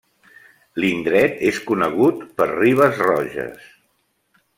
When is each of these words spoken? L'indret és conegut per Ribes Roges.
L'indret 0.83 1.35
és 1.49 1.59
conegut 1.67 2.23
per 2.39 2.47
Ribes 2.53 2.97
Roges. 3.09 3.69